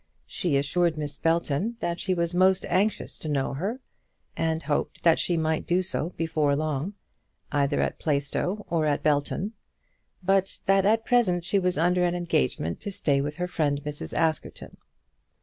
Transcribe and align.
She 0.25 0.55
assured 0.57 0.97
Miss 0.97 1.15
Belton 1.17 1.77
that 1.79 1.99
she 1.99 2.15
was 2.15 2.33
most 2.33 2.65
anxious 2.65 3.19
to 3.19 3.29
know 3.29 3.53
her, 3.53 3.79
and 4.35 4.63
hoped 4.63 5.03
that 5.03 5.19
she 5.19 5.37
might 5.37 5.67
do 5.67 5.83
so 5.83 6.09
before 6.17 6.55
long, 6.55 6.95
either 7.51 7.79
at 7.81 7.99
Plaistow 7.99 8.65
or 8.67 8.87
at 8.87 9.03
Belton; 9.03 9.53
but 10.23 10.57
that 10.65 10.87
at 10.87 11.05
present 11.05 11.43
she 11.43 11.59
was 11.59 11.77
under 11.77 12.03
an 12.03 12.15
engagement 12.15 12.79
to 12.79 12.91
stay 12.91 13.21
with 13.21 13.35
her 13.35 13.47
friend 13.47 13.83
Mrs. 13.85 14.15
Askerton. 14.17 14.75